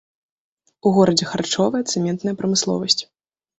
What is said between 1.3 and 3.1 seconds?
харчовая, цэментная прамысловасць.